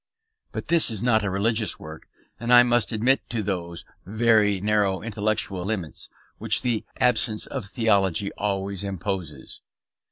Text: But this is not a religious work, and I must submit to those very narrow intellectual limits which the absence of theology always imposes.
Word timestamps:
But 0.51 0.69
this 0.69 0.89
is 0.89 1.03
not 1.03 1.23
a 1.23 1.29
religious 1.29 1.77
work, 1.79 2.07
and 2.39 2.51
I 2.51 2.63
must 2.63 2.89
submit 2.89 3.21
to 3.29 3.43
those 3.43 3.85
very 4.03 4.59
narrow 4.59 5.03
intellectual 5.03 5.63
limits 5.63 6.09
which 6.39 6.63
the 6.63 6.83
absence 6.99 7.45
of 7.45 7.65
theology 7.67 8.31
always 8.33 8.83
imposes. 8.83 9.61